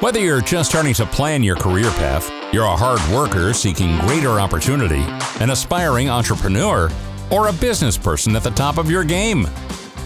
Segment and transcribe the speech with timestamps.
[0.00, 4.38] Whether you're just starting to plan your career path, you're a hard worker seeking greater
[4.38, 5.02] opportunity,
[5.42, 6.88] an aspiring entrepreneur,
[7.32, 9.48] or a business person at the top of your game,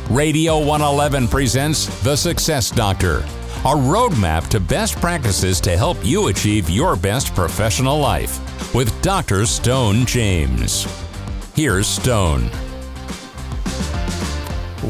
[0.08, 6.70] Radio 111 presents The Success Doctor, a roadmap to best practices to help you achieve
[6.70, 9.44] your best professional life with Dr.
[9.44, 10.86] Stone James.
[11.54, 12.50] Here's Stone.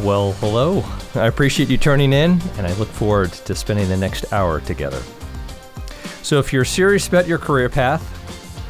[0.04, 0.84] Well, hello.
[1.14, 5.02] I appreciate you turning in, and I look forward to spending the next hour together.
[6.22, 8.02] So, if you're serious about your career path,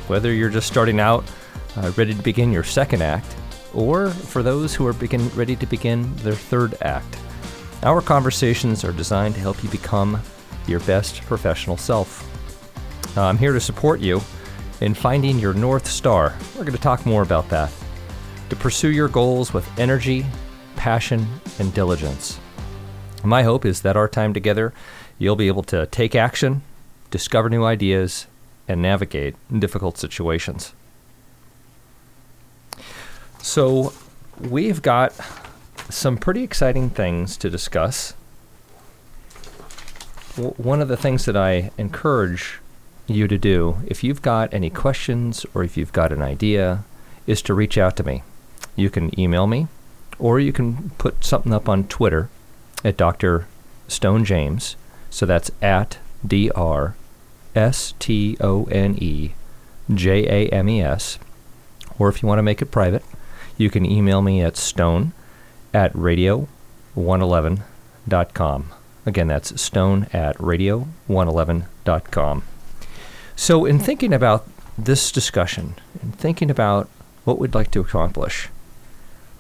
[0.08, 1.24] whether you're just starting out,
[1.76, 3.36] uh, ready to begin your second act,
[3.74, 7.16] or for those who are begin, ready to begin their third act,
[7.84, 10.20] our conversations are designed to help you become
[10.66, 12.28] your best professional self.
[13.16, 14.20] Uh, I'm here to support you
[14.80, 16.36] in finding your North Star.
[16.56, 17.72] We're going to talk more about that.
[18.50, 20.26] To pursue your goals with energy,
[20.82, 21.24] passion,
[21.60, 22.40] and diligence.
[23.22, 24.74] My hope is that our time together,
[25.16, 26.62] you'll be able to take action,
[27.12, 28.26] discover new ideas,
[28.66, 30.72] and navigate difficult situations.
[33.40, 33.92] So,
[34.40, 35.14] we've got
[35.88, 38.14] some pretty exciting things to discuss.
[40.34, 42.58] W- one of the things that I encourage
[43.06, 46.82] you to do, if you've got any questions or if you've got an idea,
[47.28, 48.24] is to reach out to me.
[48.74, 49.68] You can email me
[50.22, 52.30] or you can put something up on Twitter
[52.84, 53.48] at Dr.
[53.88, 54.76] Stone James.
[55.10, 56.94] So that's at D R
[57.54, 59.34] S T O N E
[59.92, 61.18] J A M E S.
[61.98, 63.04] Or if you want to make it private,
[63.58, 65.12] you can email me at stone
[65.74, 68.72] at radio111.com.
[69.04, 72.44] Again, that's stone at radio111.com.
[73.34, 74.46] So, in thinking about
[74.78, 76.88] this discussion and thinking about
[77.24, 78.48] what we'd like to accomplish,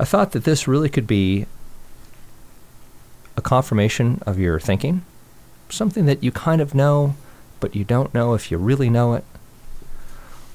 [0.02, 1.46] I thought that this really could be
[3.36, 5.04] a confirmation of your thinking,
[5.70, 7.14] something that you kind of know,
[7.60, 9.24] but you don't know if you really know it.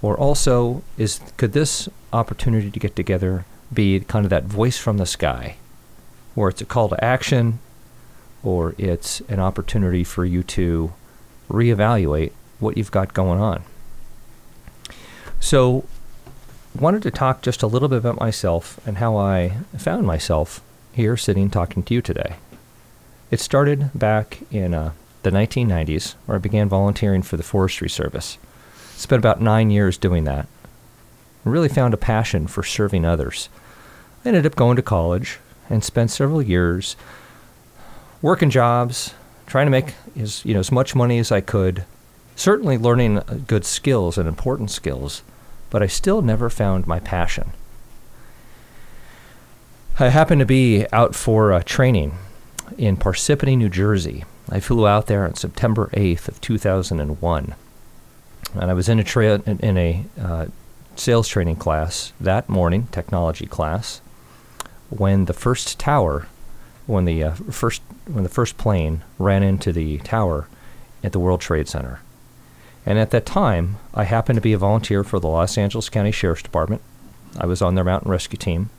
[0.02, 4.98] Or also, is could this opportunity to get together be kind of that voice from
[4.98, 5.56] the sky,
[6.36, 7.60] where it's a call to action,
[8.44, 10.92] or it's an opportunity for you to
[11.50, 13.64] reevaluate what you've got going on?
[15.40, 15.86] So,
[16.80, 20.62] wanted to talk just a little bit about myself and how I found myself
[20.94, 22.36] here sitting talking to you today.
[23.32, 24.92] It started back in uh,
[25.24, 28.38] the 1990s, where I began volunteering for the Forestry Service.
[28.96, 30.48] Spent about nine years doing that.
[31.46, 33.50] I really found a passion for serving others.
[34.24, 35.40] I ended up going to college
[35.70, 36.96] and spent several years
[38.22, 39.14] working jobs,
[39.48, 41.86] trying to make as you know as much money as I could,
[42.36, 45.24] certainly learning uh, good skills and important skills
[45.70, 47.52] but I still never found my passion.
[50.00, 52.18] I happened to be out for a training
[52.78, 54.26] in Parsippany, New Jersey.
[54.50, 57.56] I flew out there on September 8th of 2001,
[58.54, 60.46] and I was in a tra- in a uh,
[60.96, 64.02] sales training class that morning, technology class,
[64.90, 66.28] when the first tower,
[66.86, 70.48] when the uh, first when the first plane ran into the tower
[71.04, 72.00] at the World Trade Center.
[72.88, 76.14] And at that time, I happened to be a volunteer for the Los Angeles County
[76.14, 76.82] Sheriff's Department.
[77.38, 78.70] I was on their mountain rescue team.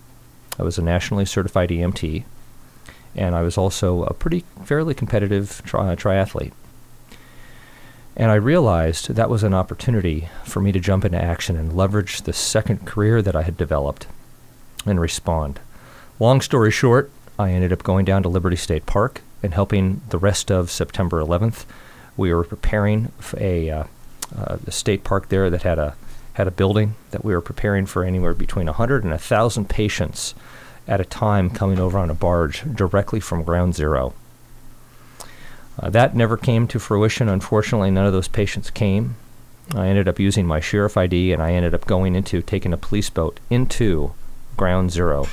[0.59, 2.25] I was a nationally certified EMT.
[3.15, 6.53] And I was also a pretty fairly competitive tri- triathlete.
[8.17, 12.23] And I realized that was an opportunity for me to jump into action and leverage
[12.23, 14.07] the second career that I had developed
[14.87, 15.61] and respond.
[16.19, 20.19] Long story short, I ended up going down to Liberty State Park and helping the
[20.19, 21.67] rest of September 11th.
[22.17, 23.87] We were preparing a uh, uh,
[24.31, 25.95] the state park there that had a
[26.39, 30.37] had a building that we were preparing for anywhere between 100 and 1,000 patients
[30.87, 34.15] at a time coming over on a barge directly from ground zero.
[35.81, 37.29] Uh, that never came to fruition.
[37.29, 39.17] Unfortunately, none of those patients came.
[39.75, 42.79] I ended up using my sheriff ID and I ended up going into taking a
[42.79, 44.13] police boat into
[44.57, 45.27] ground zero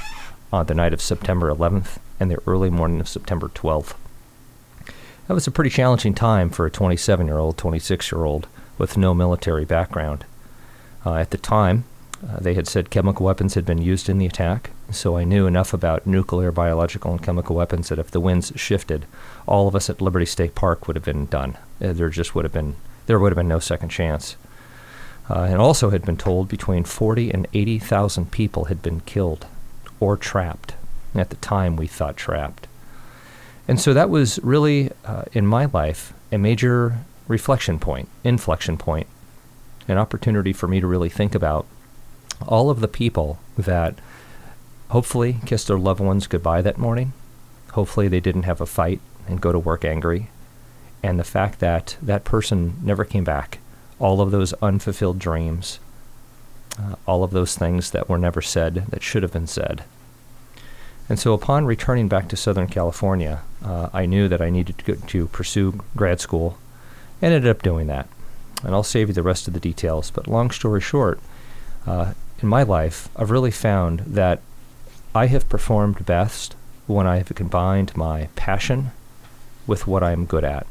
[0.51, 3.93] on the night of September 11th and the early morning of September 12th.
[5.27, 8.97] That was a pretty challenging time for a 27 year old, 26 year old with
[8.97, 10.25] no military background.
[11.05, 11.85] Uh, at the time,
[12.27, 15.45] uh, they had said chemical weapons had been used in the attack, so I knew
[15.45, 19.05] enough about nuclear, biological, and chemical weapons that if the winds shifted,
[19.45, 21.57] all of us at Liberty State Park would have been done.
[21.83, 22.75] Uh, there just would have been
[23.05, 24.35] there would have been no second chance.
[25.29, 29.47] Uh, and also had been told between 40 and 80,000 people had been killed
[29.99, 30.75] or trapped.
[31.15, 32.67] At the time, we thought trapped.
[33.67, 39.07] And so that was really, uh, in my life, a major reflection point, inflection point,
[39.87, 41.65] an opportunity for me to really think about
[42.47, 43.95] all of the people that
[44.89, 47.13] hopefully kissed their loved ones goodbye that morning.
[47.71, 50.29] Hopefully they didn't have a fight and go to work angry.
[51.03, 53.59] and the fact that that person never came back,
[53.99, 55.79] all of those unfulfilled dreams,
[56.79, 59.83] uh, all of those things that were never said that should have been said.
[61.07, 64.95] And so, upon returning back to Southern California, uh, I knew that I needed to,
[64.95, 66.57] to pursue grad school
[67.21, 68.07] and ended up doing that.
[68.63, 70.11] And I'll save you the rest of the details.
[70.11, 71.19] But, long story short,
[71.85, 74.41] uh, in my life, I've really found that
[75.13, 76.55] I have performed best
[76.87, 78.91] when I have combined my passion
[79.67, 80.67] with what I'm good at.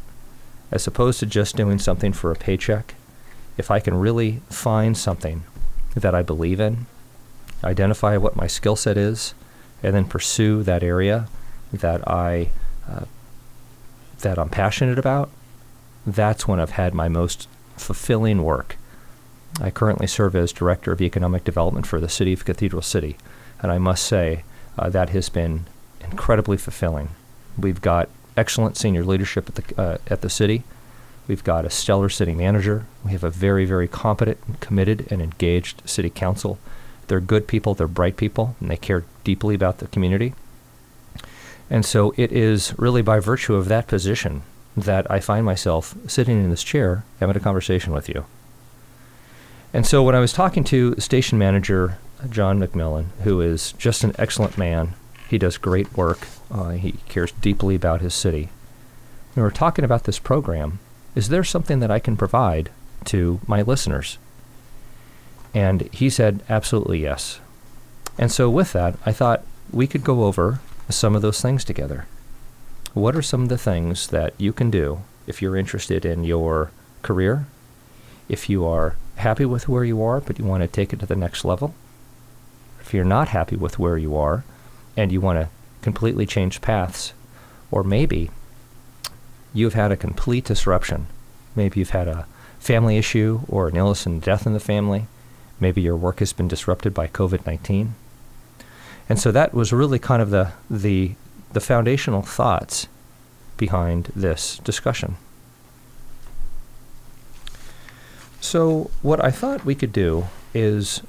[0.71, 2.95] As opposed to just doing something for a paycheck,
[3.57, 5.45] if I can really find something
[5.95, 6.87] that I believe in,
[7.63, 9.35] identify what my skill set is,
[9.83, 11.29] and then pursue that area
[11.73, 12.51] that I
[12.89, 13.05] uh,
[14.21, 15.31] that I'm passionate about,
[16.07, 18.77] that's when I've had my most fulfilling work.
[19.61, 23.17] I currently serve as Director of Economic Development for the City of Cathedral City,
[23.61, 24.45] and I must say
[24.79, 25.67] uh, that has been
[26.01, 27.11] incredibly fulfilling.
[27.57, 30.65] We've got excellent senior leadership at the, uh, at the city.
[31.29, 32.87] We've got a stellar city manager.
[33.05, 36.59] We have a very, very competent, committed, and engaged city council.
[37.07, 40.35] They're good people, they're bright people, and they care deeply about the community.
[41.71, 44.43] And so it is really by virtue of that position
[44.77, 48.27] that I find myself sitting in this chair having a conversation with you.
[49.73, 51.99] And so when I was talking to station manager
[52.31, 54.95] John McMillan, who is just an excellent man,
[55.29, 58.51] he does great work, uh, he cares deeply about his city.
[59.35, 60.79] When We were talking about this program.
[61.15, 62.71] Is there something that I can provide
[63.07, 64.19] to my listeners?
[65.53, 67.41] And he said, absolutely yes.
[68.19, 72.07] And so, with that, I thought we could go over some of those things together.
[72.95, 76.71] What are some of the things that you can do if you're interested in your
[77.03, 77.47] career,
[78.29, 81.07] if you are happy with where you are but you want to take it to
[81.07, 81.75] the next level,
[82.81, 84.45] if you're not happy with where you are
[84.97, 85.49] and you want to
[85.83, 87.13] completely change paths,
[87.71, 88.31] or maybe
[89.53, 91.07] you've had a complete disruption.
[91.57, 92.27] Maybe you've had a
[92.61, 95.07] family issue or an illness and death in the family.
[95.59, 97.95] Maybe your work has been disrupted by COVID 19.
[99.09, 101.15] And so that was really kind of the, the,
[101.55, 102.89] the foundational thoughts
[103.57, 105.17] behind this discussion.
[108.41, 111.01] So, what I thought we could do is,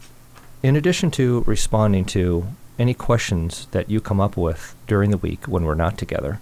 [0.64, 2.48] in addition to responding to
[2.80, 6.40] any questions that you come up with during the week when we're not together,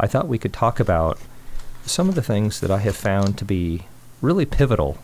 [0.00, 1.18] I thought we could talk about
[1.84, 3.86] some of the things that I have found to be
[4.20, 4.98] really pivotal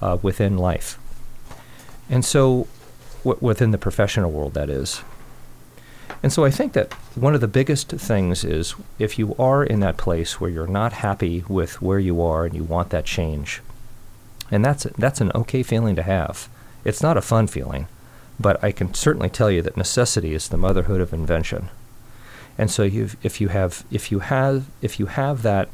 [0.00, 0.98] uh, within life.
[2.08, 2.68] And so,
[3.24, 5.02] w- within the professional world, that is.
[6.24, 9.80] And so I think that one of the biggest things is if you are in
[9.80, 13.60] that place where you're not happy with where you are and you want that change,
[14.50, 16.48] and that's that's an okay feeling to have.
[16.82, 17.88] It's not a fun feeling,
[18.40, 21.68] but I can certainly tell you that necessity is the motherhood of invention.
[22.56, 25.68] And so if you have if you have if you have that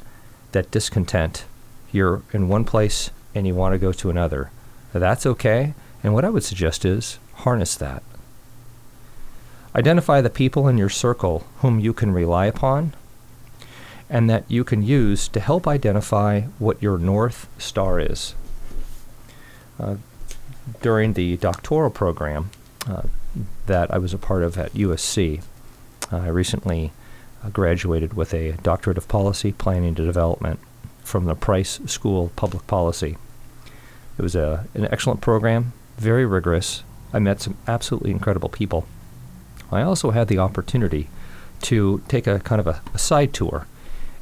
[0.50, 1.44] that discontent,
[1.92, 4.50] you're in one place and you want to go to another.
[4.92, 5.74] That's okay.
[6.02, 8.02] And what I would suggest is harness that.
[9.74, 12.92] Identify the people in your circle whom you can rely upon
[14.08, 18.34] and that you can use to help identify what your North Star is.
[19.78, 19.96] Uh,
[20.82, 22.50] during the doctoral program
[22.88, 23.02] uh,
[23.66, 25.42] that I was a part of at USC,
[26.12, 26.90] uh, I recently
[27.44, 30.58] uh, graduated with a doctorate of policy, planning, and development
[31.04, 33.16] from the Price School of Public Policy.
[34.18, 36.82] It was a, an excellent program, very rigorous.
[37.12, 38.86] I met some absolutely incredible people.
[39.70, 41.08] I also had the opportunity
[41.62, 43.66] to take a kind of a, a side tour.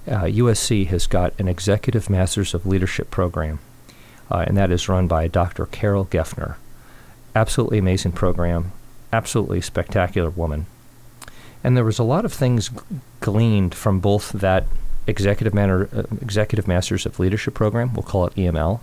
[0.07, 3.59] Uh, USC has got an Executive Masters of Leadership program,
[4.31, 5.67] uh, and that is run by Dr.
[5.67, 6.57] Carol Geffner.
[7.35, 8.73] Absolutely amazing program,
[9.13, 10.67] absolutely spectacular woman.
[11.63, 12.71] And there was a lot of things
[13.21, 14.65] gleaned from both that
[15.07, 18.81] Executive, Manor, uh, Executive Masters of Leadership program, we'll call it EML,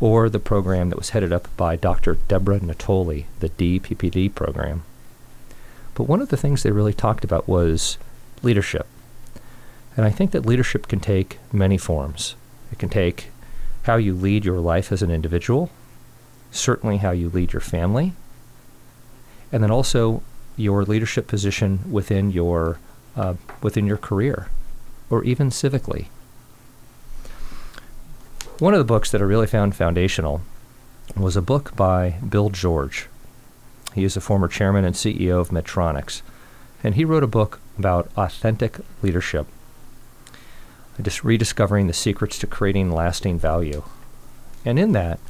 [0.00, 2.14] or the program that was headed up by Dr.
[2.28, 4.84] Deborah Natoli, the DPPD program.
[5.94, 7.98] But one of the things they really talked about was
[8.42, 8.86] leadership.
[9.96, 12.34] And I think that leadership can take many forms.
[12.72, 13.30] It can take
[13.84, 15.70] how you lead your life as an individual,
[16.50, 18.12] certainly how you lead your family,
[19.52, 20.22] and then also
[20.56, 22.78] your leadership position within your
[23.16, 24.48] uh, within your career,
[25.10, 26.06] or even civically.
[28.58, 30.42] One of the books that I really found foundational
[31.16, 33.08] was a book by Bill George.
[33.94, 36.22] He is a former chairman and CEO of Medtronics,
[36.82, 39.46] and he wrote a book about authentic leadership,
[41.00, 43.84] just rediscovering the secrets to creating lasting value.
[44.64, 45.20] And in that,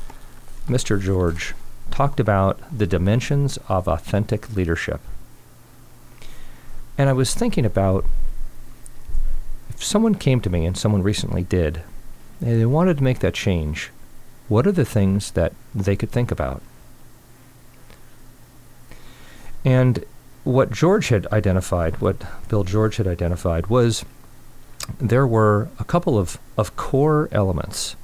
[0.66, 1.00] Mr.
[1.00, 1.54] George
[1.90, 5.00] talked about the dimensions of authentic leadership.
[6.96, 8.06] And I was thinking about
[9.68, 11.82] if someone came to me and someone recently did,
[12.40, 13.90] and they wanted to make that change,
[14.48, 16.62] what are the things that they could think about?
[19.64, 20.04] And
[20.44, 22.16] what George had identified, what
[22.48, 24.04] Bill George had identified, was
[24.98, 27.96] there were a couple of, of core elements.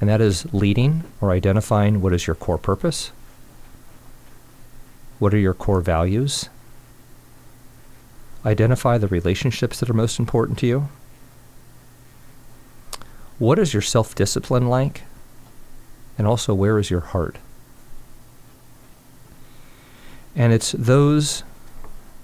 [0.00, 3.12] And that is leading or identifying what is your core purpose,
[5.18, 6.48] what are your core values,
[8.44, 10.88] identify the relationships that are most important to you,
[13.38, 15.02] what is your self discipline like,
[16.18, 17.36] and also where is your heart.
[20.36, 21.42] And it's those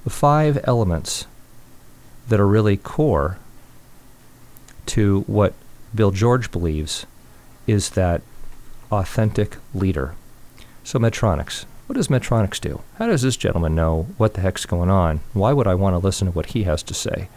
[0.07, 1.27] five elements
[2.29, 3.39] that are really core
[4.87, 5.55] to what
[5.95, 7.07] Bill George believes
[7.67, 8.21] is that
[8.91, 10.15] authentic leader.
[10.85, 11.65] So, Medtronics.
[11.87, 12.83] What does Medtronics do?
[12.97, 15.21] How does this gentleman know what the heck's going on?
[15.33, 17.29] Why would I want to listen to what he has to say?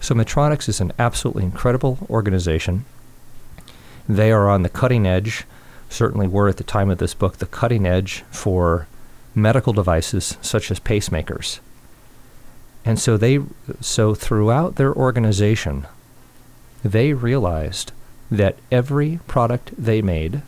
[0.00, 2.84] So, Medtronics is an absolutely incredible organization.
[4.08, 5.44] They are on the cutting edge,
[5.88, 8.86] certainly were at the time of this book, the cutting edge for
[9.34, 11.60] medical devices such as pacemakers.
[12.84, 13.40] And so they
[13.80, 15.86] so throughout their organization
[16.84, 17.92] they realized
[18.30, 20.42] that every product they made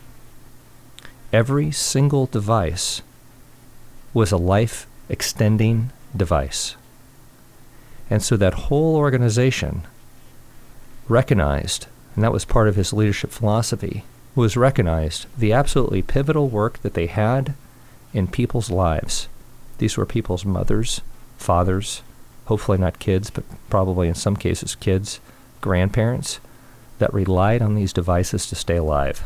[1.31, 3.01] every single device
[4.13, 6.75] was a life extending device.
[8.09, 9.81] And so that whole organization
[11.09, 16.81] recognized, and that was part of his leadership philosophy, was recognized the absolutely pivotal work
[16.83, 17.53] that they had
[18.15, 19.27] in people's lives.
[19.77, 21.01] These were people's mothers,
[21.37, 22.01] fathers,
[22.45, 25.19] hopefully not kids, but probably in some cases kids,
[25.59, 26.39] grandparents,
[26.97, 29.25] that relied on these devices to stay alive.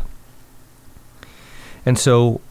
[1.85, 2.41] And so,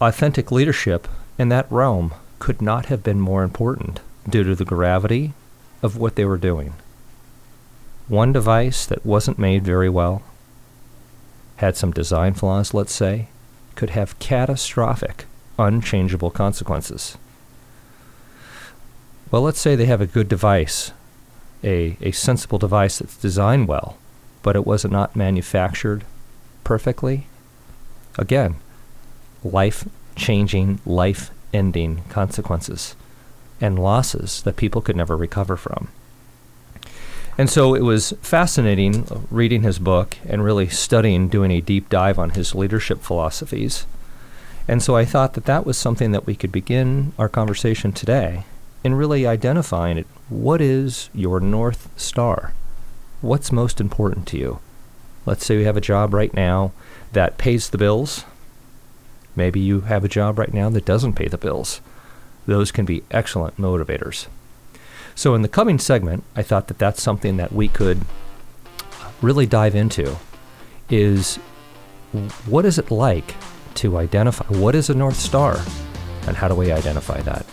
[0.00, 1.06] authentic leadership
[1.38, 5.34] in that realm could not have been more important due to the gravity
[5.82, 6.72] of what they were doing.
[8.08, 10.22] One device that wasn't made very well,
[11.56, 13.28] had some design flaws, let's say,
[13.74, 15.26] could have catastrophic
[15.58, 17.16] unchangeable consequences.
[19.30, 20.92] Well, let's say they have a good device,
[21.64, 23.96] a, a sensible device that's designed well,
[24.42, 26.04] but it was not manufactured
[26.62, 27.26] perfectly.
[28.18, 28.56] Again,
[29.42, 32.94] life changing, life ending consequences
[33.60, 35.88] and losses that people could never recover from.
[37.38, 42.18] And so it was fascinating reading his book and really studying, doing a deep dive
[42.18, 43.86] on his leadership philosophies
[44.68, 48.44] and so I thought that that was something that we could begin our conversation today
[48.82, 50.06] in really identifying it.
[50.28, 52.52] What is your North Star?
[53.20, 54.58] What's most important to you?
[55.24, 56.72] Let's say you have a job right now
[57.12, 58.24] that pays the bills.
[59.34, 61.80] Maybe you have a job right now that doesn't pay the bills.
[62.46, 64.26] Those can be excellent motivators.
[65.14, 68.02] So, in the coming segment, I thought that that's something that we could
[69.22, 70.16] really dive into
[70.90, 71.36] is
[72.46, 73.34] what is it like
[73.76, 75.58] to identify what is a North Star
[76.26, 77.46] and how do we identify that?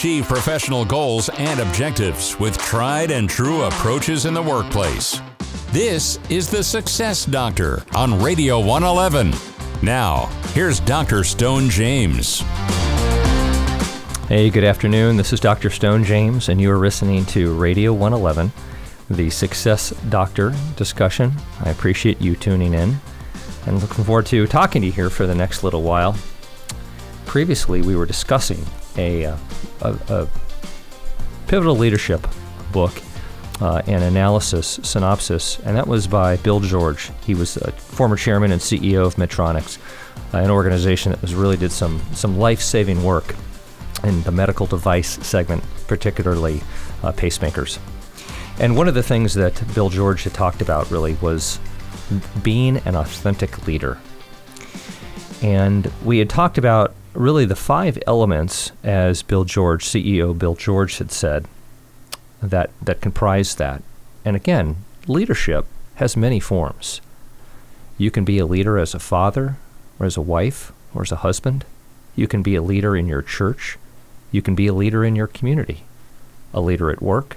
[0.00, 5.20] Achieve professional goals and objectives with tried and true approaches in the workplace.
[5.72, 9.34] This is the Success Doctor on Radio 111.
[9.82, 11.22] Now, here's Dr.
[11.22, 12.40] Stone James.
[14.26, 15.18] Hey, good afternoon.
[15.18, 15.68] This is Dr.
[15.68, 18.50] Stone James, and you are listening to Radio 111,
[19.10, 21.30] the Success Doctor discussion.
[21.62, 22.98] I appreciate you tuning in
[23.66, 26.16] and looking forward to talking to you here for the next little while.
[27.30, 28.58] Previously, we were discussing
[28.96, 29.36] a, uh,
[29.82, 30.28] a, a
[31.46, 32.26] pivotal leadership
[32.72, 32.92] book
[33.60, 37.12] uh, and analysis synopsis, and that was by Bill George.
[37.24, 39.78] He was a former chairman and CEO of Medtronics,
[40.34, 43.36] uh, an organization that was really did some some life-saving work
[44.02, 46.60] in the medical device segment, particularly
[47.04, 47.78] uh, pacemakers.
[48.58, 51.60] And one of the things that Bill George had talked about really was
[52.42, 54.00] being an authentic leader.
[55.42, 60.98] And we had talked about really the five elements, as Bill George, CEO Bill George,
[60.98, 61.46] had said,
[62.42, 63.82] that, that comprise that.
[64.24, 64.76] And again,
[65.06, 67.00] leadership has many forms.
[67.98, 69.56] You can be a leader as a father,
[69.98, 71.64] or as a wife, or as a husband.
[72.16, 73.78] You can be a leader in your church.
[74.32, 75.84] You can be a leader in your community,
[76.54, 77.36] a leader at work,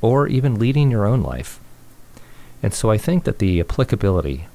[0.00, 1.58] or even leading your own life.
[2.62, 4.46] And so I think that the applicability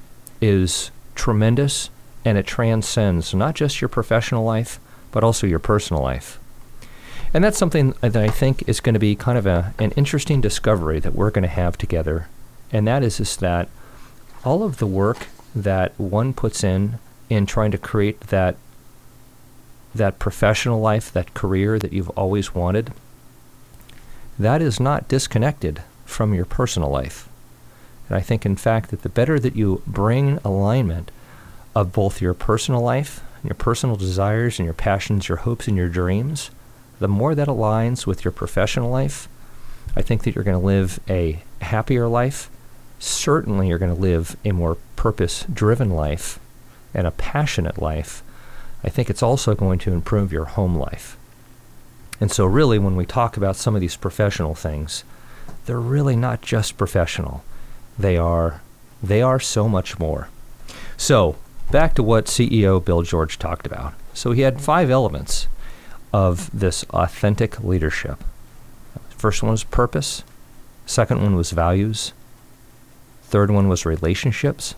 [0.42, 1.90] is tremendous
[2.26, 4.80] and it transcends not just your professional life,
[5.12, 6.40] but also your personal life.
[7.34, 10.42] And that's something that I think is going to be kind of a, an interesting
[10.42, 12.28] discovery that we're going to have together.
[12.72, 13.70] And that is, is that
[14.44, 17.00] all of the work that one puts in
[17.30, 18.56] in trying to create that
[19.94, 22.94] that professional life, that career that you've always wanted,
[24.38, 27.28] that is not disconnected from your personal life.
[28.08, 31.12] And I think, in fact, that the better that you bring alignment
[31.80, 35.88] of both your personal life, your personal desires, and your passions, your hopes, and your
[35.88, 36.52] dreams,
[37.00, 39.30] the more that aligns with your professional life,
[39.96, 42.50] I think that you're going to live a happier life.
[43.00, 46.38] Certainly, you're going to live a more purpose driven life
[46.94, 48.22] and a passionate life.
[48.84, 51.18] I think it's also going to improve your home life.
[52.20, 55.06] And so, really, when we talk about some of these professional things,
[55.66, 57.44] they're really not just professional.
[57.98, 58.62] They are,
[59.02, 60.28] they are so much more.
[60.98, 61.38] So,
[61.72, 63.94] back to what CEO Bill George talked about.
[64.14, 65.48] So, he had five elements
[66.14, 68.24] of this authentic leadership.
[69.10, 70.24] First one was purpose.
[70.86, 72.14] Second one was values.
[73.24, 74.76] Third one was relationships.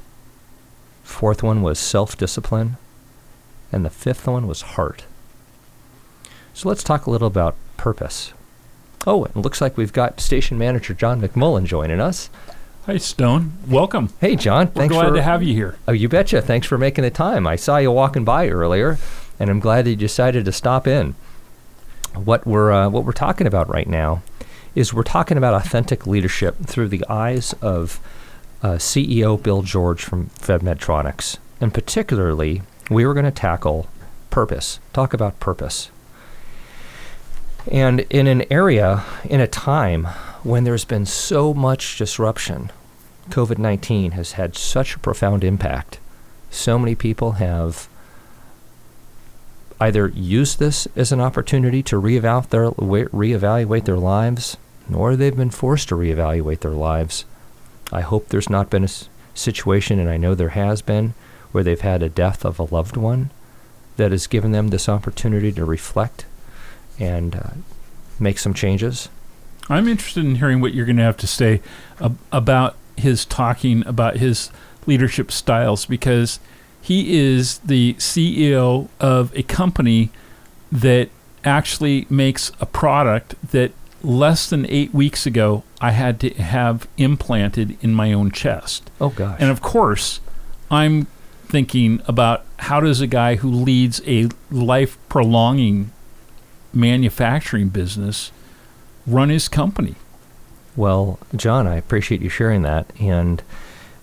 [1.03, 2.77] Fourth one was self discipline.
[3.71, 5.05] And the fifth one was heart.
[6.53, 8.33] So let's talk a little about purpose.
[9.07, 12.29] Oh, it looks like we've got station manager John McMullen joining us.
[12.87, 13.53] Hi, Stone.
[13.67, 14.09] Welcome.
[14.19, 14.65] Hey, John.
[14.65, 15.77] We're thanks glad for, to have you here.
[15.87, 16.41] Oh, you betcha.
[16.41, 17.45] Thanks for making the time.
[17.45, 18.97] I saw you walking by earlier,
[19.39, 21.13] and I'm glad that you decided to stop in.
[22.15, 24.23] What we're uh, what we're talking about right now
[24.73, 27.99] is we're talking about authentic leadership through the eyes of
[28.63, 33.89] uh, CEO Bill George from Fed Medtronics, and particularly we were going to tackle
[34.31, 34.79] purpose.
[34.91, 35.91] Talk about purpose.
[37.71, 40.07] And in an area, in a time
[40.43, 42.71] when there's been so much disruption,
[43.29, 45.99] COVID 19 has had such a profound impact.
[46.49, 47.87] So many people have
[49.79, 54.57] either used this as an opportunity to reevaluate their, reevaluate their lives,
[54.93, 57.25] or they've been forced to reevaluate their lives.
[57.91, 58.89] I hope there's not been a
[59.33, 61.13] situation, and I know there has been,
[61.51, 63.31] where they've had a death of a loved one
[63.97, 66.25] that has given them this opportunity to reflect
[66.99, 67.49] and uh,
[68.19, 69.09] make some changes.
[69.71, 71.61] I'm interested in hearing what you're going to have to say
[71.99, 74.51] ab- about his talking about his
[74.85, 76.39] leadership styles because
[76.81, 80.09] he is the CEO of a company
[80.71, 81.09] that
[81.43, 83.71] actually makes a product that
[84.03, 88.89] less than eight weeks ago I had to have implanted in my own chest.
[88.99, 89.37] Oh, gosh.
[89.39, 90.19] And of course,
[90.69, 91.07] I'm
[91.45, 95.91] thinking about how does a guy who leads a life prolonging
[96.73, 98.31] manufacturing business
[99.07, 99.95] run his company?
[100.75, 102.85] Well, John, I appreciate you sharing that.
[102.99, 103.43] And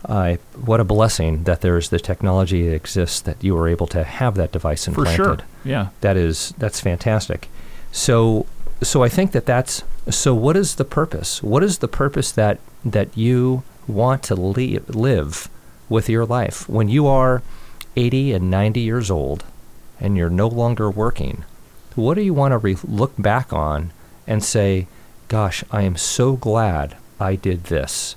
[0.07, 4.05] I, what a blessing that there's the technology that exists that you were able to
[4.05, 5.17] have that device implanted.
[5.17, 5.39] For sure.
[5.65, 5.89] Yeah.
[6.01, 7.49] That is that's fantastic.
[7.91, 8.47] So
[8.83, 10.35] so I think that that's so.
[10.35, 11.43] What is the purpose?
[11.43, 15.49] What is the purpose that that you want to li- live
[15.89, 17.43] with your life when you are
[17.97, 19.45] 80 and 90 years old
[19.99, 21.45] and you're no longer working?
[21.97, 23.91] What do you want to re- look back on
[24.29, 24.87] and say,
[25.27, 28.15] "Gosh, I am so glad I did this,"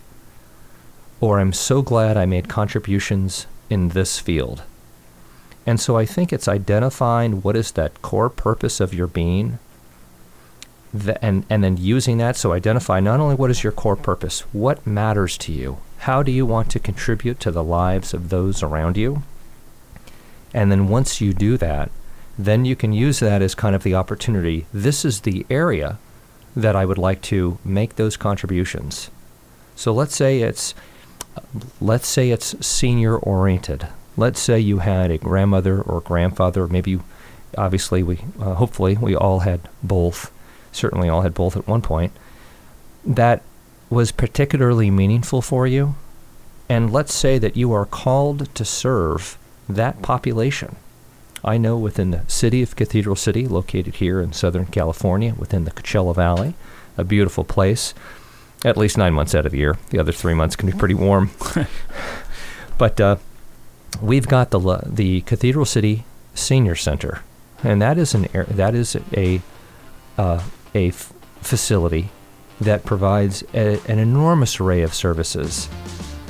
[1.20, 4.62] or "I'm so glad I made contributions in this field."
[5.66, 9.60] And so I think it's identifying what is that core purpose of your being
[11.22, 12.36] and, and then using that.
[12.36, 16.32] So identify not only what is your core purpose, what matters to you, how do
[16.32, 19.24] you want to contribute to the lives of those around you?
[20.54, 21.92] And then once you do that,
[22.46, 24.66] then you can use that as kind of the opportunity.
[24.74, 26.00] This is the area
[26.56, 29.10] that I would like to make those contributions.
[29.76, 30.74] So let's say it's
[31.80, 33.88] let's say it's senior oriented.
[34.18, 37.04] Let's say you had a grandmother or grandfather, maybe you,
[37.58, 40.32] obviously we uh, hopefully we all had both,
[40.72, 42.12] certainly all had both at one point.
[43.06, 43.42] That
[43.90, 45.96] was particularly meaningful for you.
[46.70, 50.76] And let's say that you are called to serve that population.
[51.44, 55.72] I know within the city of Cathedral City, located here in Southern California, within the
[55.72, 56.54] Coachella Valley,
[56.98, 57.94] a beautiful place,
[58.64, 59.78] at least nine months out of the year.
[59.90, 61.32] The other three months can be pretty warm.
[62.78, 63.16] but uh,
[64.02, 67.24] we've got the the Cathedral City Senior Center,
[67.64, 69.42] and that is an air, that is a
[70.18, 70.44] uh,
[70.76, 72.10] a f- facility
[72.60, 75.68] that provides a, an enormous array of services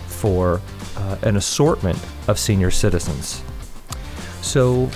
[0.08, 0.62] for
[0.95, 3.43] uh, an assortment of senior citizens.
[4.41, 4.89] So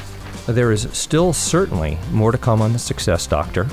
[0.47, 3.65] there is still certainly more to come on the Success Doctor.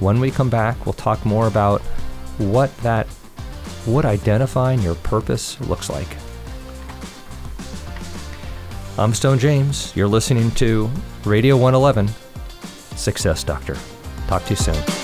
[0.00, 1.80] When we come back, we'll talk more about
[2.38, 3.06] what that
[3.84, 6.08] what identifying your purpose looks like.
[8.98, 9.92] I'm Stone James.
[9.96, 10.90] You're listening to
[11.24, 12.08] Radio 111
[12.96, 13.76] Success Doctor.
[14.28, 15.01] Talk to you soon.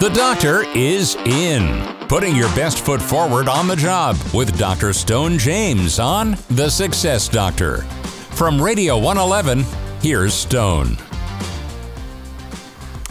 [0.00, 4.94] The doctor is in, putting your best foot forward on the job with Dr.
[4.94, 7.82] Stone James on The Success Doctor.
[8.32, 9.62] From Radio 111,
[10.00, 10.96] here's Stone.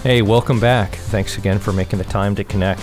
[0.02, 0.96] Hey, welcome back.
[0.96, 2.82] Thanks again for making the time to connect.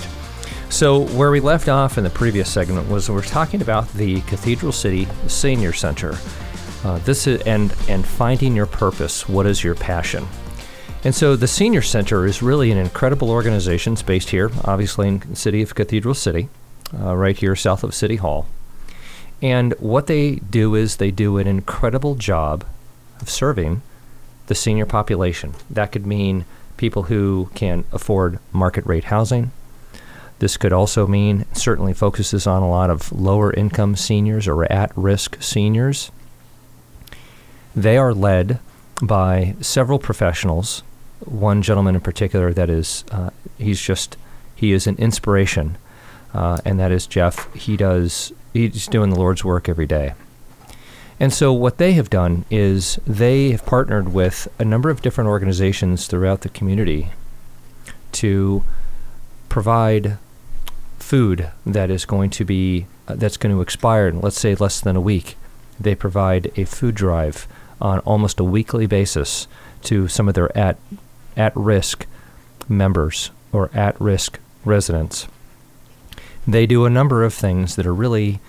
[0.69, 4.71] So, where we left off in the previous segment was we're talking about the Cathedral
[4.71, 6.16] City Senior Center.
[6.85, 9.29] Uh, this is and and finding your purpose.
[9.29, 10.29] What is your passion?
[11.07, 13.92] And so the Senior Center is really an incredible organization.
[13.92, 16.49] It's based here, obviously, in the city of Cathedral City,
[16.92, 18.49] uh, right here south of City Hall.
[19.40, 22.64] And what they do is they do an incredible job
[23.21, 23.83] of serving
[24.49, 25.55] the senior population.
[25.71, 26.45] That could mean
[26.77, 29.53] people who can afford market rate housing.
[30.40, 34.90] This could also mean certainly focuses on a lot of lower income seniors or at
[34.97, 36.11] risk seniors.
[37.77, 38.59] They are led
[39.01, 40.83] by several professionals
[41.21, 44.17] one gentleman in particular that is uh, he's just
[44.55, 45.77] he is an inspiration,
[46.35, 47.53] uh, and that is Jeff.
[47.55, 50.15] He does he's doing the Lord's work every day.
[51.19, 55.29] And so what they have done is they have partnered with a number of different
[55.29, 57.11] organizations throughout the community
[58.13, 58.65] to
[59.49, 60.19] provide
[60.99, 64.81] food that is going to be uh, that's going to expire in let's say less
[64.81, 65.37] than a week.
[65.79, 67.47] They provide a food drive
[67.81, 69.47] on almost a weekly basis
[69.83, 70.79] to some of their at
[71.37, 72.07] at risk
[72.68, 75.29] members or at risk residents.
[76.46, 78.40] They do a number of things that are really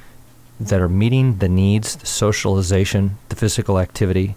[0.59, 4.35] that are meeting the needs, the socialization, the physical activity,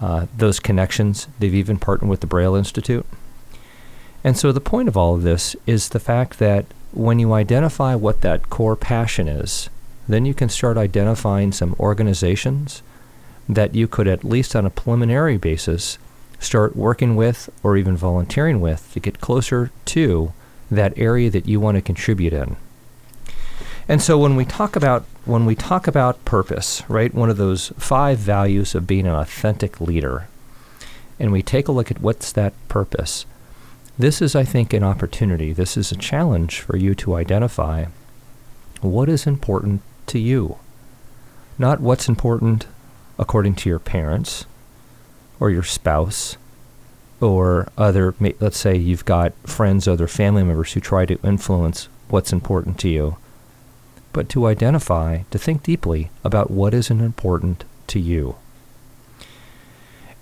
[0.00, 1.26] uh, those connections.
[1.38, 3.06] They've even partnered with the Braille Institute.
[4.22, 7.94] And so the point of all of this is the fact that when you identify
[7.94, 9.70] what that core passion is,
[10.06, 12.82] then you can start identifying some organizations
[13.48, 15.98] that you could, at least on a preliminary basis,
[16.40, 20.32] start working with or even volunteering with to get closer to
[20.70, 22.56] that area that you want to contribute in.
[23.88, 27.72] And so when we talk about when we talk about purpose, right, one of those
[27.78, 30.28] five values of being an authentic leader,
[31.18, 33.24] and we take a look at what's that purpose,
[33.98, 35.52] this is I think an opportunity.
[35.52, 37.86] This is a challenge for you to identify
[38.80, 40.58] what is important to you.
[41.58, 42.66] Not what's important
[43.18, 44.44] according to your parents,
[45.40, 46.36] or your spouse
[47.20, 52.32] or other, let's say you've got friends, other family members who try to influence what's
[52.32, 53.16] important to you,
[54.12, 58.36] but to identify, to think deeply about what isn't important to you.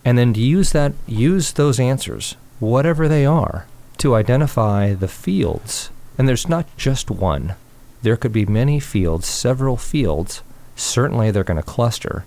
[0.05, 3.67] And then to use that, use those answers, whatever they are,
[3.99, 5.91] to identify the fields.
[6.17, 7.57] And there's not just one.
[8.03, 10.43] There could be many fields, several fields,
[10.77, 12.25] certainly they're going to cluster,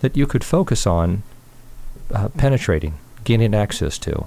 [0.00, 1.22] that you could focus on
[2.12, 2.94] uh, penetrating,
[3.24, 4.26] gaining access to.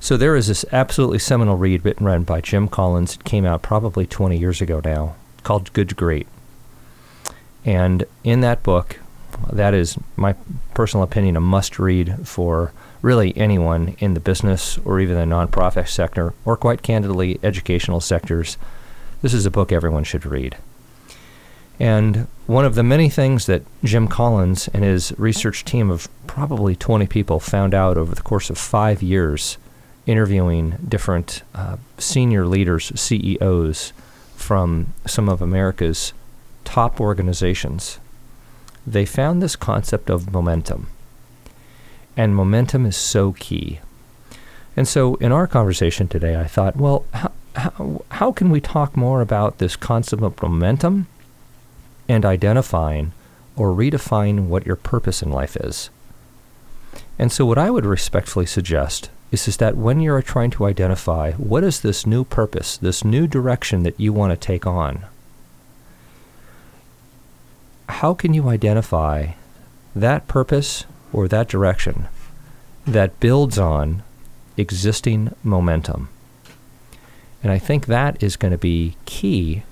[0.00, 3.14] So there is this absolutely seminal read written read by Jim Collins.
[3.14, 6.28] It came out probably 20 years ago now, called Good to Great.
[7.64, 9.00] And in that book,
[9.52, 10.34] that is my
[10.74, 15.88] personal opinion, a must read for really anyone in the business or even the nonprofit
[15.88, 18.56] sector, or quite candidly, educational sectors.
[19.22, 20.56] This is a book everyone should read.
[21.78, 26.74] And one of the many things that Jim Collins and his research team of probably
[26.74, 29.58] 20 people found out over the course of five years
[30.06, 33.92] interviewing different uh, senior leaders, CEOs
[34.36, 36.12] from some of America's
[36.64, 37.98] top organizations,
[38.86, 40.88] they found this concept of momentum.
[42.16, 43.80] And momentum is so key.
[44.76, 48.96] And so in our conversation today, I thought, well, how, how, how can we talk
[48.96, 51.08] more about this concept of momentum?
[52.08, 53.12] And identifying
[53.56, 55.90] or redefine what your purpose in life is.
[57.18, 61.32] And so, what I would respectfully suggest is, is that when you're trying to identify
[61.32, 65.06] what is this new purpose, this new direction that you want to take on,
[67.88, 69.32] how can you identify
[69.94, 72.08] that purpose or that direction
[72.86, 74.02] that builds on
[74.56, 76.08] existing momentum?
[77.42, 79.62] And I think that is going to be key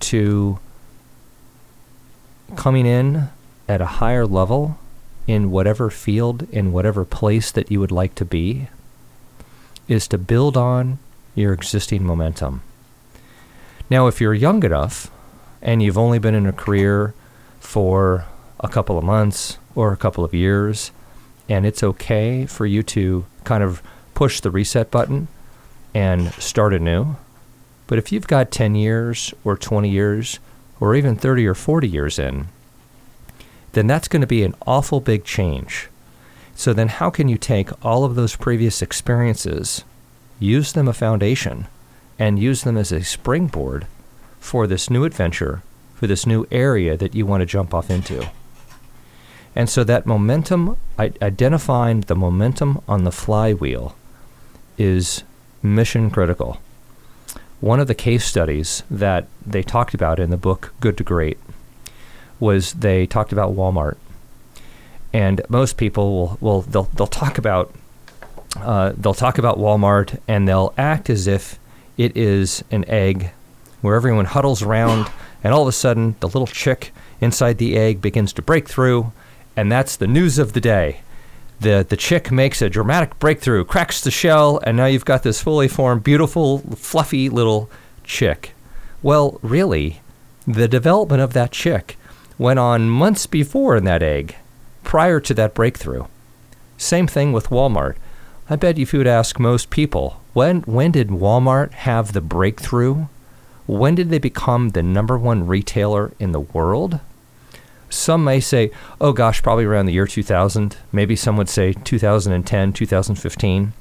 [0.00, 0.58] to
[2.56, 3.28] coming in
[3.68, 4.78] at a higher level
[5.26, 8.68] in whatever field, in whatever place that you would like to be,
[9.88, 10.98] is to build on
[11.34, 12.62] your existing momentum.
[13.88, 15.10] Now, if you're young enough
[15.62, 17.14] and you've only been in a career
[17.58, 18.24] for
[18.60, 20.90] a couple of months or a couple of years,
[21.48, 23.82] and it's okay for you to kind of
[24.14, 25.28] push the reset button
[25.94, 27.16] and start anew.
[27.86, 30.38] But if you've got 10 years or 20 years
[30.80, 32.48] or even 30 or 40 years in,
[33.72, 35.88] then that's going to be an awful big change.
[36.56, 39.84] So then, how can you take all of those previous experiences,
[40.38, 41.68] use them a foundation,
[42.18, 43.86] and use them as a springboard
[44.40, 45.62] for this new adventure,
[45.94, 48.28] for this new area that you want to jump off into?
[49.54, 53.96] And so that momentum, identifying the momentum on the flywheel,
[54.78, 55.22] is
[55.62, 56.60] mission critical.
[57.60, 61.38] One of the case studies that they talked about in the book Good to Great
[62.38, 63.96] was they talked about Walmart.
[65.12, 67.74] And most people will, will they'll, they'll talk about
[68.56, 71.58] uh, they'll talk about Walmart and they'll act as if
[71.96, 73.30] it is an egg
[73.80, 75.08] where everyone huddles around
[75.44, 79.12] and all of a sudden the little chick inside the egg begins to break through
[79.56, 81.00] and that's the news of the day.
[81.60, 85.42] The, the chick makes a dramatic breakthrough, cracks the shell, and now you've got this
[85.42, 87.70] fully formed, beautiful, fluffy little
[88.02, 88.52] chick.
[89.02, 90.00] Well, really,
[90.46, 91.98] the development of that chick
[92.38, 94.36] went on months before in that egg,
[94.84, 96.06] prior to that breakthrough.
[96.78, 97.96] Same thing with Walmart.
[98.48, 103.06] I bet if you would ask most people, when, when did Walmart have the breakthrough?
[103.66, 107.00] When did they become the number one retailer in the world?
[107.90, 110.76] Some may say, oh gosh, probably around the year 2000.
[110.92, 113.72] Maybe some would say 2010, 2015.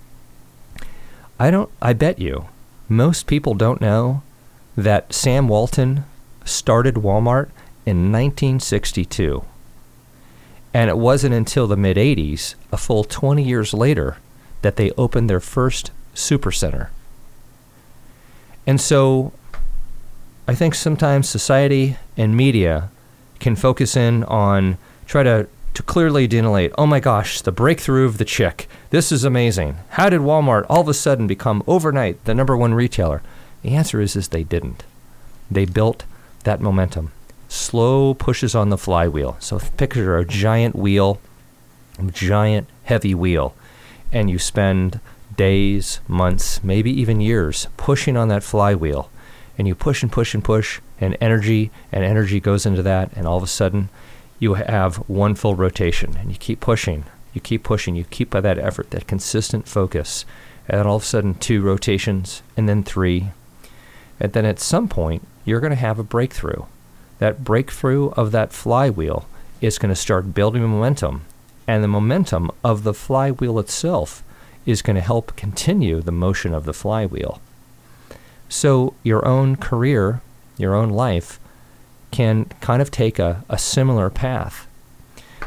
[1.39, 2.47] I don't, I bet you,
[2.89, 4.23] most people don't know
[4.75, 6.03] that Sam Walton
[6.43, 7.49] started Walmart
[7.85, 9.45] in 1962.
[10.73, 14.17] And it wasn't until the mid 80s, a full 20 years later,
[14.61, 16.89] that they opened their first supercenter.
[18.67, 19.33] And so
[20.47, 22.89] I think sometimes society and media
[23.39, 28.17] can focus in on try to to clearly delineate, oh my gosh, the breakthrough of
[28.17, 28.67] the chick.
[28.89, 29.77] This is amazing.
[29.91, 33.21] How did Walmart all of a sudden become overnight the number one retailer?
[33.61, 34.83] The answer is is they didn't.
[35.49, 36.03] They built
[36.43, 37.11] that momentum.
[37.47, 39.37] Slow pushes on the flywheel.
[39.39, 41.21] So picture a giant wheel,
[41.97, 43.55] a giant heavy wheel,
[44.11, 44.99] and you spend
[45.37, 49.09] days, months, maybe even years pushing on that flywheel
[49.57, 53.27] and you push and push and push, and energy and energy goes into that, and
[53.27, 53.89] all of a sudden
[54.39, 58.41] you have one full rotation, and you keep pushing, you keep pushing, you keep by
[58.41, 60.25] that effort, that consistent focus,
[60.67, 63.31] and all of a sudden two rotations, and then three,
[64.19, 66.63] and then at some point you're going to have a breakthrough.
[67.19, 69.27] That breakthrough of that flywheel
[69.61, 71.25] is going to start building momentum,
[71.67, 74.23] and the momentum of the flywheel itself
[74.65, 77.41] is going to help continue the motion of the flywheel.
[78.47, 80.21] So your own career,
[80.59, 81.39] your own life,
[82.11, 84.67] can kind of take a, a similar path.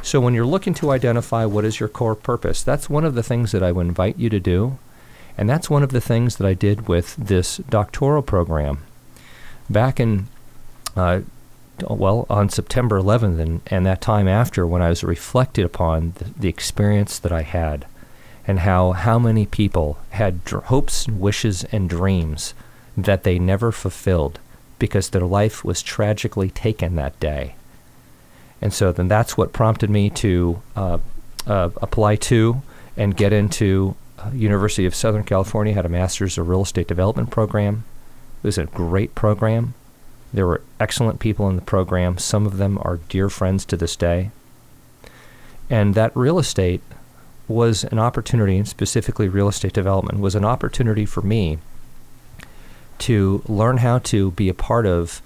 [0.02, 3.22] So when you're looking to identify what is your core purpose, that's one of the
[3.22, 4.78] things that I would invite you to do.
[5.38, 8.82] And that's one of the things that I did with this doctoral program.
[9.70, 10.26] Back in,
[10.96, 11.20] uh,
[11.88, 16.24] well, on September 11th and, and that time after, when I was reflected upon the,
[16.36, 17.86] the experience that I had
[18.46, 22.54] and how, how many people had dr- hopes, wishes, and dreams
[22.96, 24.40] that they never fulfilled
[24.82, 27.54] because their life was tragically taken that day.
[28.60, 30.98] And so then that's what prompted me to uh,
[31.46, 32.62] uh, apply to
[32.96, 37.30] and get into uh, University of Southern California, had a master's of real estate development
[37.30, 37.84] program.
[38.42, 39.74] It was a great program.
[40.34, 42.18] There were excellent people in the program.
[42.18, 44.32] Some of them are dear friends to this day.
[45.70, 46.82] And that real estate
[47.46, 51.58] was an opportunity, and specifically real estate development, was an opportunity for me
[53.08, 55.22] to learn how to be a part of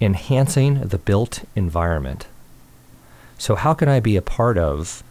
[0.00, 2.26] enhancing the built environment.
[3.38, 5.02] So, how can I be a part of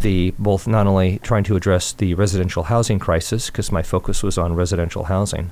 [0.00, 4.38] the both not only trying to address the residential housing crisis, because my focus was
[4.38, 5.50] on residential housing,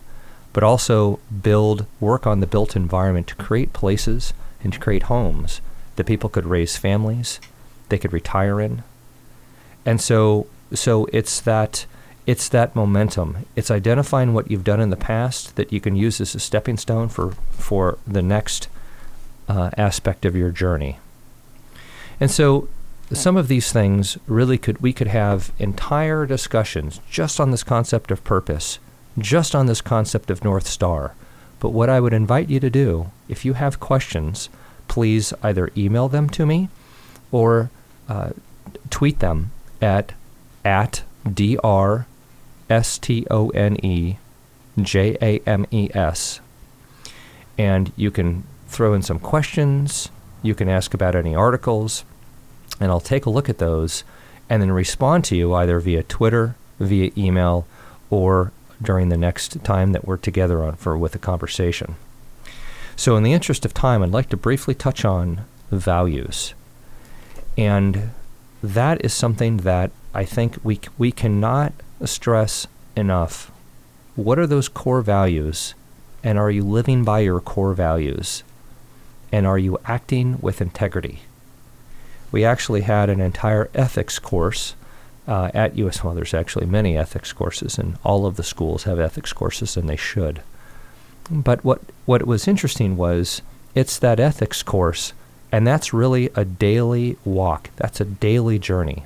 [0.53, 4.33] but also build, work on the built environment to create places
[4.65, 5.61] and to create homes
[5.97, 7.41] that people could raise families,
[7.89, 8.83] they could retire in.
[9.85, 11.87] And so so it's that
[12.29, 13.47] it's that momentum.
[13.57, 16.77] It's identifying what you've done in the past that you can use as a stepping
[16.77, 18.69] stone for for the next
[19.49, 20.99] uh, aspect of your journey.
[22.21, 22.69] And so
[23.11, 28.11] some of these things really could we could have entire discussions just on this concept
[28.11, 28.79] of purpose,
[29.17, 31.15] just on this concept of North Star.
[31.61, 34.51] But what I would invite you to do, if you have questions,
[34.87, 36.69] please either email them to me
[37.33, 37.71] or
[38.07, 38.33] uh,
[38.91, 40.13] tweet them at
[40.63, 42.05] at dr
[42.69, 44.19] s t o n e
[44.81, 46.41] j a m e s,
[47.57, 50.11] and you can throw in some questions.
[50.43, 52.05] You can ask about any articles,
[52.81, 54.05] and I'll take a look at those
[54.49, 57.67] and then respond to you either via Twitter, via email,
[58.11, 61.97] or during the next time that we're together on for with a conversation.
[62.97, 66.55] So, in the interest of time, I'd like to briefly touch on values,
[67.57, 68.11] and
[68.63, 71.73] that is something that I think we we cannot
[72.05, 73.51] stress enough.
[74.17, 75.75] What are those core values,
[76.23, 78.43] and are you living by your core values,
[79.33, 81.21] and are you acting with integrity?
[82.31, 84.75] We actually had an entire ethics course
[85.27, 86.03] uh, at US.
[86.03, 89.89] Well, there's actually many ethics courses, and all of the schools have ethics courses, and
[89.89, 90.43] they should.
[91.31, 93.43] But what what was interesting was
[93.75, 95.13] it's that ethics course,
[95.53, 97.71] and that's really a daily walk.
[97.77, 99.05] That's a daily journey.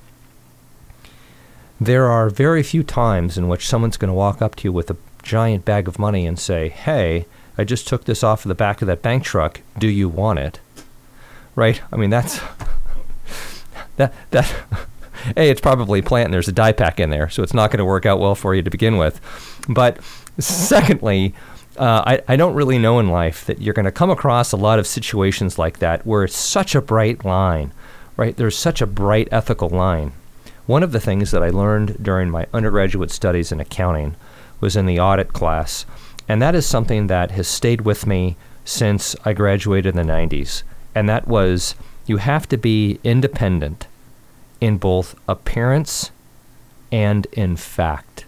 [1.83, 4.89] There are very few times in which someone's going to walk up to you with
[4.89, 7.27] a giant bag of money and say, "Hey,
[7.59, 9.63] I just took this off of the back of that bank truck.
[9.77, 10.61] Do you want it?"
[11.57, 11.83] Right?
[11.93, 12.41] I mean, that's
[13.97, 14.55] that that
[15.37, 17.79] a it's probably plant and there's a dye pack in there, so it's not going
[17.79, 19.21] to work out well for you to begin with.
[19.69, 19.99] But
[20.39, 21.35] secondly,
[21.77, 24.57] uh, I, I don't really know in life that you're going to come across a
[24.57, 27.73] lot of situations like that where it's such a bright line,
[28.17, 28.37] right?
[28.37, 30.13] There's such a bright ethical line.
[30.67, 34.15] One of the things that I learned during my undergraduate studies in accounting
[34.61, 35.85] was in the audit class,
[36.29, 40.63] and that is something that has stayed with me since I graduated in the 90s,
[40.95, 41.75] and that was
[42.07, 43.87] you have to be independent
[44.61, 46.13] in both appearance
[46.93, 48.25] and in fact.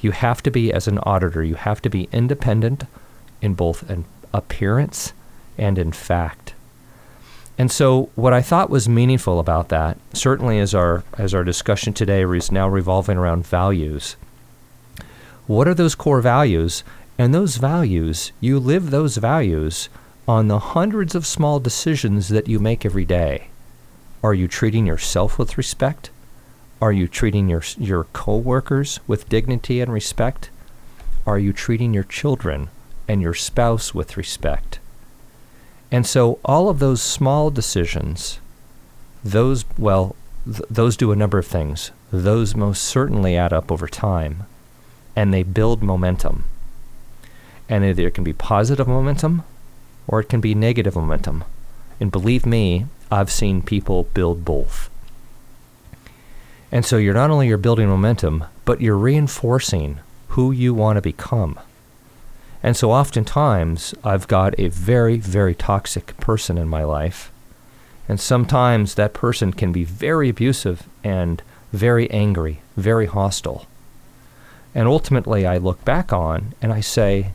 [0.00, 2.84] You have to be, as an auditor, you have to be independent
[3.40, 5.12] in both an appearance
[5.56, 6.47] and in fact.
[7.58, 11.92] And so, what I thought was meaningful about that, certainly as our as our discussion
[11.92, 14.14] today is now revolving around values.
[15.48, 16.84] What are those core values?
[17.18, 19.88] And those values, you live those values
[20.28, 23.48] on the hundreds of small decisions that you make every day.
[24.22, 26.10] Are you treating yourself with respect?
[26.80, 30.50] Are you treating your your coworkers with dignity and respect?
[31.26, 32.68] Are you treating your children
[33.08, 34.78] and your spouse with respect?
[35.90, 38.40] And so all of those small decisions,
[39.24, 41.90] those well, th- those do a number of things.
[42.10, 44.44] Those most certainly add up over time,
[45.16, 46.44] and they build momentum.
[47.68, 49.44] And either it can be positive momentum
[50.06, 51.44] or it can be negative momentum.
[52.00, 54.88] And believe me, I've seen people build both.
[56.72, 61.02] And so you're not only you're building momentum, but you're reinforcing who you want to
[61.02, 61.58] become.
[62.62, 67.30] And so oftentimes I've got a very, very toxic person in my life.
[68.08, 71.42] And sometimes that person can be very abusive and
[71.72, 73.66] very angry, very hostile.
[74.74, 77.32] And ultimately I look back on and I say,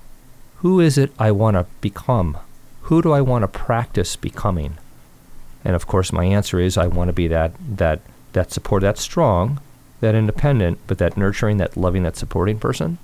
[0.58, 2.38] who is it I want to become?
[2.84, 4.78] who do I want to practice becoming?
[5.64, 8.02] And of course, my answer is I want to be that that
[8.34, 9.62] that support, that strong,
[10.02, 12.98] that independent, but that nurturing, that loving, that supporting person.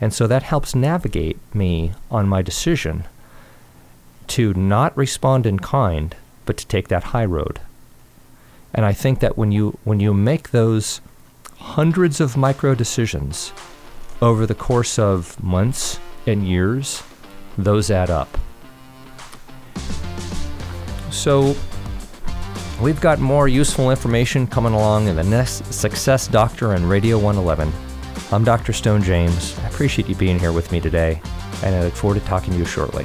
[0.00, 3.04] And so that helps navigate me on my decision
[4.28, 6.14] to not respond in kind,
[6.46, 7.60] but to take that high road.
[8.72, 11.00] And I think that when you when you make those
[11.58, 13.52] hundreds of micro decisions
[14.22, 17.02] over the course of months and years,
[17.58, 18.38] those add up.
[21.10, 21.56] So,
[22.80, 27.89] we've got more useful information coming along in the next Success Doctor and Radio 111.
[28.32, 28.72] I'm Dr.
[28.72, 29.58] Stone James.
[29.58, 31.20] I appreciate you being here with me today,
[31.64, 33.04] and I look forward to talking to you shortly.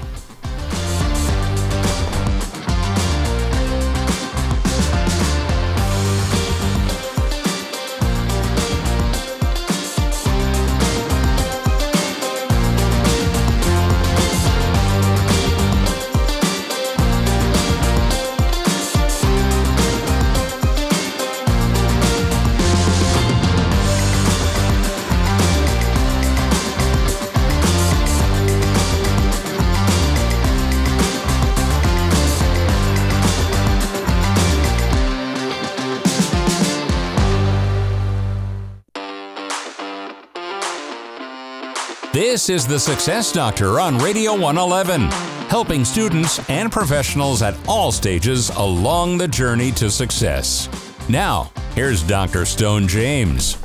[42.55, 45.11] Is the Success Doctor on Radio 111,
[45.49, 50.69] helping students and professionals at all stages along the journey to success.
[51.09, 52.45] Now, here's Dr.
[52.45, 53.57] Stone James.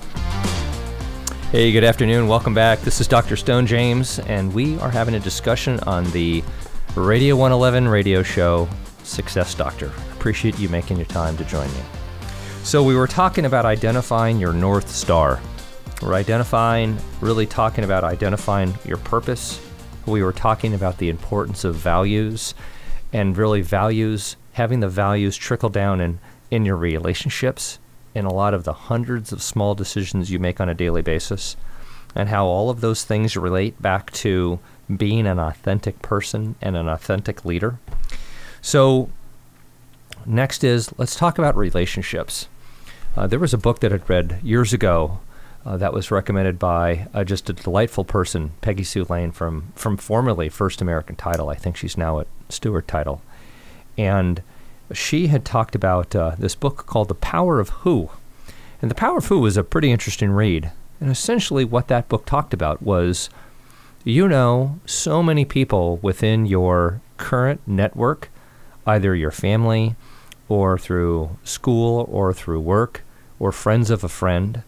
[1.53, 2.26] Hey, good afternoon.
[2.26, 2.80] Welcome back.
[2.80, 3.36] This is Dr.
[3.36, 6.43] Stone James, and we are having a discussion on the
[6.97, 8.68] Radio 111 radio show
[9.05, 9.93] Success Doctor.
[10.14, 11.82] Appreciate you making your time to join me.
[12.64, 15.41] So, we were talking about identifying your North Star.
[16.03, 19.61] We're identifying, really talking about identifying your purpose.
[20.07, 22.55] We were talking about the importance of values
[23.13, 26.19] and really values, having the values trickle down in,
[26.51, 27.79] in your relationships,
[28.15, 31.55] in a lot of the hundreds of small decisions you make on a daily basis,
[32.15, 34.59] and how all of those things relate back to
[34.97, 37.79] being an authentic person and an authentic leader.
[38.63, 39.11] So,
[40.25, 42.49] next is let's talk about relationships.
[43.17, 45.21] Uh, there was a book that I'd read years ago
[45.65, 49.97] uh, that was recommended by uh, just a delightful person, Peggy Sue Lane from from
[49.97, 51.49] formerly First American Title.
[51.51, 53.21] I think she's now at Stewart Title,
[53.99, 54.43] and
[54.93, 58.11] she had talked about uh, this book called The Power of Who,
[58.81, 60.71] and The Power of Who was a pretty interesting read.
[60.99, 63.29] And essentially, what that book talked about was,
[64.05, 68.31] you know, so many people within your current network,
[68.87, 69.95] either your family,
[70.49, 73.03] or through school, or through work,
[73.39, 74.63] or friends of a friend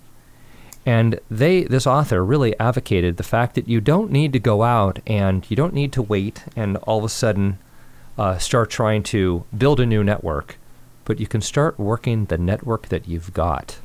[0.84, 4.98] and they, this author, really advocated the fact that you don't need to go out
[5.06, 7.58] and you don't need to wait and all of a sudden
[8.18, 10.58] uh, start trying to build a new network,
[11.04, 13.78] but you can start working the network that you've got.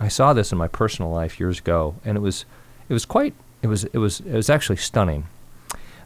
[0.00, 2.44] I saw this in my personal life years ago, and it was,
[2.88, 5.26] it was quite, it was, it was, it was actually stunning.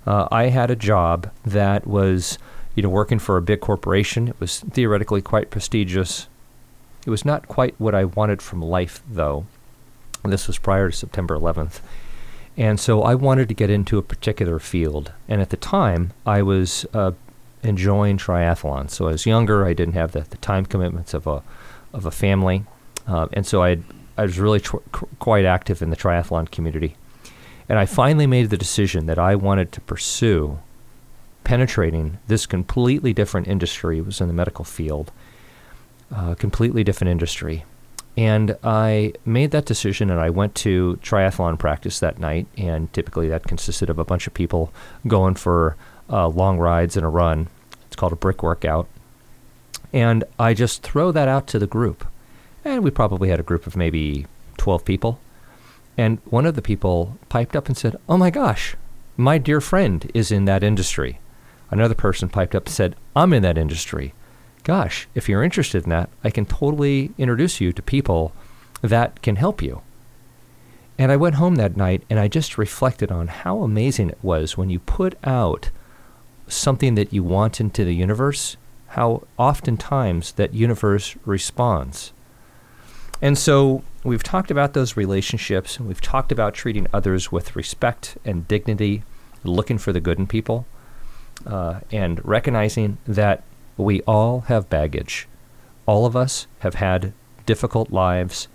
[0.07, 2.39] Uh, I had a job that was,
[2.75, 4.29] you know, working for a big corporation.
[4.29, 6.29] It was theoretically quite prestigious.
[7.07, 9.47] It was not quite what I wanted from life, though.
[10.25, 11.81] This was prior to September 11th.
[12.57, 15.13] And so I wanted to get into a particular field.
[15.29, 17.13] And at the time, I was uh,
[17.63, 18.91] enjoying triathlon.
[18.91, 19.67] So I was younger.
[19.67, 21.43] I didn't have the, the time commitments of a,
[21.93, 22.65] of a family.
[23.07, 23.79] Uh, and so I,
[24.17, 24.77] I was really tr-
[25.19, 26.97] quite active in the triathlon community.
[27.69, 30.59] And I finally made the decision that I wanted to pursue
[31.43, 33.99] penetrating this completely different industry.
[33.99, 35.13] It was in the medical field,
[36.15, 37.65] uh, completely different industry.
[38.17, 42.47] And I made that decision and I went to triathlon practice that night.
[42.57, 44.73] And typically that consisted of a bunch of people
[45.07, 45.77] going for
[46.09, 47.49] uh, long rides and a run.
[47.87, 48.89] It's called a brick workout.
[49.93, 52.07] And I just throw that out to the group.
[52.65, 54.27] And we probably had a group of maybe
[54.59, 55.21] 12 people.
[55.97, 58.77] And one of the people piped up and said, Oh my gosh,
[59.17, 61.19] my dear friend is in that industry.
[61.71, 64.13] Another person piped up and said, I'm in that industry
[64.65, 68.33] gosh, if you're interested in that, I can totally introduce you to people
[68.83, 69.83] that can help you.
[70.99, 74.57] And I went home that night and I just reflected on how amazing it was
[74.57, 75.71] when you put out
[76.47, 78.57] something that you want into the universe,
[78.89, 82.13] how oftentimes that universe responds.
[83.21, 88.19] And so we've talked about those relationships, and we've talked about treating others with respect
[88.25, 89.03] and dignity,
[89.43, 90.67] looking for the good in people,
[91.47, 93.43] uh, and recognizing that
[93.77, 95.29] we all have baggage.
[95.87, 97.13] All of us have had
[97.47, 98.49] difficult lives.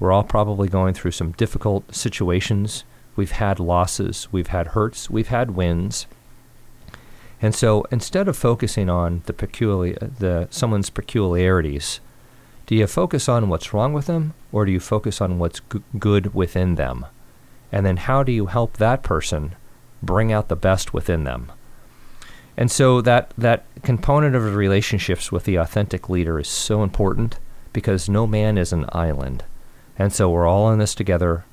[0.00, 2.84] We're all probably going through some difficult situations.
[3.16, 6.06] We've had losses, we've had hurts, we've had wins.
[7.40, 12.00] And so instead of focusing on the peculiar the someone's peculiarities,
[12.66, 15.82] do you focus on what's wrong with them or do you focus on what's g-
[15.98, 17.06] good within them?
[17.70, 19.54] And then how do you help that person
[20.02, 21.52] bring out the best within them?
[22.56, 27.38] And so that that component of relationships with the authentic leader is so important
[27.72, 29.44] because no man is an island.
[29.98, 31.44] And so we're all in this together.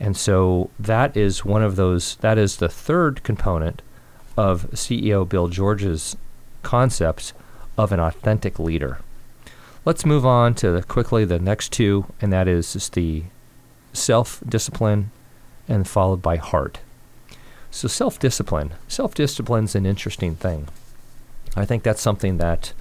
[0.00, 3.82] And so that is one of those that is the third component
[4.36, 6.16] of CEO Bill George's
[6.62, 7.32] concepts
[7.78, 8.98] of an authentic leader.
[9.84, 13.24] Let's move on to the, quickly the next two, and that is the
[13.92, 15.10] self discipline
[15.68, 16.80] and followed by heart.
[17.74, 18.74] So, self discipline.
[18.86, 20.68] Self discipline is an interesting thing.
[21.56, 22.74] I think that's something that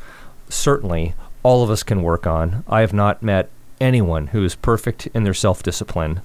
[0.49, 2.65] certainly all of us can work on.
[2.67, 6.19] I have not met anyone who is perfect in their self discipline,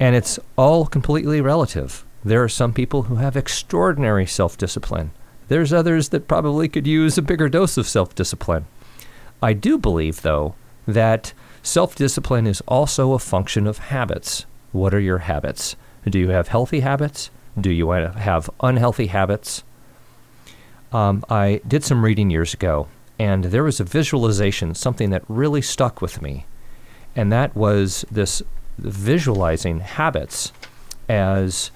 [0.00, 2.02] and it's all completely relative.
[2.24, 5.10] There are some people who have extraordinary self discipline.
[5.48, 8.64] There's others that probably could use a bigger dose of self discipline.
[9.42, 10.54] I do believe, though,
[10.86, 14.46] that self discipline is also a function of habits.
[14.72, 15.76] What are your habits?
[16.08, 17.28] Do you have healthy habits?
[17.60, 19.62] Do you have unhealthy habits?
[20.90, 22.88] Um, I did some reading years ago,
[23.18, 26.46] and there was a visualization, something that really stuck with me,
[27.14, 28.42] and that was this
[28.78, 30.52] visualizing habits
[31.08, 31.70] as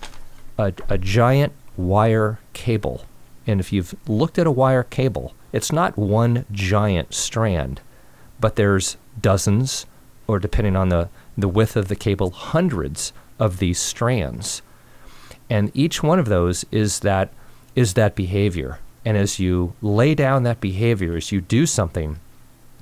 [0.58, 3.04] a, a giant wire cable.
[3.46, 7.80] And if you've looked at a wire cable, it's not one giant strand,
[8.40, 9.86] but there's dozens,
[10.26, 14.62] or depending on the, the width of the cable, hundreds of these strands.
[15.48, 17.32] And each one of those is that
[17.74, 18.78] is that behavior.
[19.04, 22.18] And as you lay down that behavior, as you do something,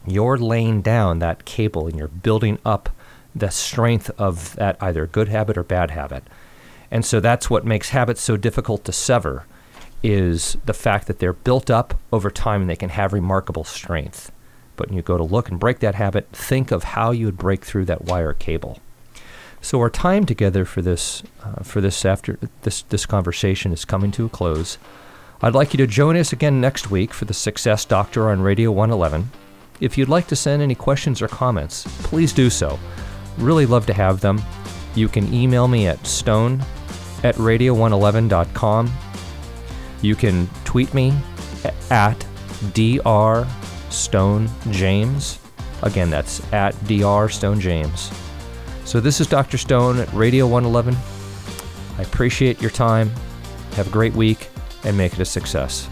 [0.06, 2.88] you're laying down that cable and you're building up
[3.34, 6.24] the strength of that either good habit or bad habit.
[6.90, 9.44] And so that's what makes habits so difficult to sever
[10.02, 14.30] is the fact that they're built up over time and they can have remarkable strength.
[14.76, 17.38] But when you go to look and break that habit, think of how you would
[17.38, 18.78] break through that wire cable.
[19.64, 24.10] So our time together for this uh, for this after this this conversation is coming
[24.12, 24.76] to a close.
[25.40, 28.70] I'd like you to join us again next week for the Success Doctor on Radio
[28.70, 29.30] 111.
[29.80, 32.78] If you'd like to send any questions or comments, please do so.
[33.38, 34.42] Really love to have them.
[34.94, 36.62] You can email me at stone
[37.22, 38.92] at radio111.com.
[40.02, 41.14] You can tweet me
[41.90, 42.26] at
[42.74, 43.48] dr
[43.88, 45.38] stone james.
[45.82, 48.10] Again, that's at dr stone james.
[48.84, 49.58] So this is Dr.
[49.58, 50.94] Stone at Radio 111.
[51.98, 53.10] I appreciate your time.
[53.72, 54.50] Have a great week
[54.84, 55.88] and make it a success.